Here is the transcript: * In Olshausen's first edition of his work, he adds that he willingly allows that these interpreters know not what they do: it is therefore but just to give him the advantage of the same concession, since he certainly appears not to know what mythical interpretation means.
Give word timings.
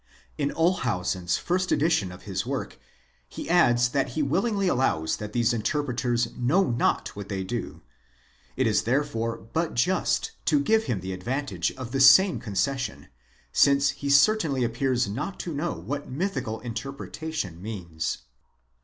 * 0.21 0.37
In 0.39 0.49
Olshausen's 0.53 1.37
first 1.37 1.71
edition 1.71 2.11
of 2.11 2.23
his 2.23 2.43
work, 2.43 2.79
he 3.29 3.47
adds 3.47 3.89
that 3.89 4.09
he 4.17 4.23
willingly 4.23 4.67
allows 4.67 5.17
that 5.17 5.31
these 5.31 5.53
interpreters 5.53 6.29
know 6.35 6.71
not 6.71 7.09
what 7.15 7.29
they 7.29 7.43
do: 7.43 7.83
it 8.57 8.65
is 8.65 8.81
therefore 8.81 9.37
but 9.53 9.75
just 9.75 10.31
to 10.45 10.59
give 10.59 10.85
him 10.85 11.01
the 11.01 11.13
advantage 11.13 11.71
of 11.73 11.91
the 11.91 11.99
same 11.99 12.39
concession, 12.39 13.09
since 13.53 13.89
he 13.91 14.09
certainly 14.09 14.63
appears 14.63 15.07
not 15.07 15.39
to 15.41 15.53
know 15.53 15.73
what 15.73 16.09
mythical 16.09 16.59
interpretation 16.61 17.61
means. 17.61 18.23